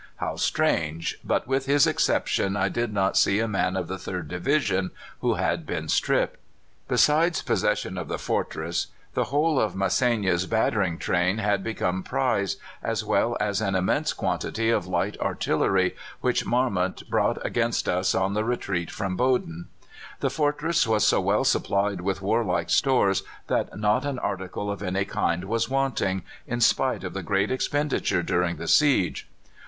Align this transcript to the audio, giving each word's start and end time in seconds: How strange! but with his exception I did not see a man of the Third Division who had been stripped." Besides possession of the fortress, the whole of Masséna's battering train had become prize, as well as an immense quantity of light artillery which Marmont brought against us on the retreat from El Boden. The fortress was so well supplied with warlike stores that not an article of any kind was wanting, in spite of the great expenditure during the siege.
How 0.15 0.35
strange! 0.35 1.19
but 1.23 1.45
with 1.45 1.67
his 1.67 1.85
exception 1.85 2.57
I 2.57 2.69
did 2.69 2.91
not 2.91 3.15
see 3.15 3.39
a 3.39 3.47
man 3.47 3.77
of 3.77 3.87
the 3.87 3.99
Third 3.99 4.29
Division 4.29 4.89
who 5.19 5.35
had 5.35 5.63
been 5.63 5.87
stripped." 5.89 6.39
Besides 6.87 7.43
possession 7.43 7.99
of 7.99 8.07
the 8.07 8.17
fortress, 8.17 8.87
the 9.13 9.25
whole 9.25 9.59
of 9.59 9.75
Masséna's 9.75 10.47
battering 10.47 10.97
train 10.97 11.37
had 11.37 11.63
become 11.63 12.01
prize, 12.01 12.57
as 12.81 13.03
well 13.05 13.37
as 13.39 13.61
an 13.61 13.75
immense 13.75 14.11
quantity 14.11 14.71
of 14.71 14.87
light 14.87 15.17
artillery 15.19 15.95
which 16.19 16.47
Marmont 16.47 17.07
brought 17.07 17.37
against 17.45 17.87
us 17.87 18.15
on 18.15 18.33
the 18.33 18.43
retreat 18.43 18.89
from 18.89 19.11
El 19.11 19.17
Boden. 19.17 19.67
The 20.19 20.31
fortress 20.31 20.87
was 20.87 21.05
so 21.05 21.21
well 21.21 21.43
supplied 21.43 22.01
with 22.01 22.23
warlike 22.23 22.71
stores 22.71 23.21
that 23.45 23.77
not 23.77 24.03
an 24.05 24.17
article 24.17 24.71
of 24.71 24.81
any 24.81 25.05
kind 25.05 25.43
was 25.43 25.69
wanting, 25.69 26.23
in 26.47 26.59
spite 26.59 27.03
of 27.03 27.13
the 27.13 27.21
great 27.21 27.51
expenditure 27.51 28.23
during 28.23 28.55
the 28.55 28.67
siege. 28.67 29.27